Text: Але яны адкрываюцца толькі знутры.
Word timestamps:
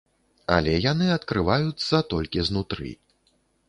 Але 0.55 0.73
яны 0.91 1.11
адкрываюцца 1.17 2.03
толькі 2.17 2.47
знутры. 2.53 2.89